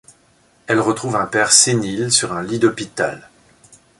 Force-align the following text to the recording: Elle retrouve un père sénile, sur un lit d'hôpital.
Elle 0.65 0.79
retrouve 0.79 1.15
un 1.15 1.27
père 1.27 1.51
sénile, 1.51 2.11
sur 2.11 2.33
un 2.33 2.41
lit 2.41 2.57
d'hôpital. 2.57 3.29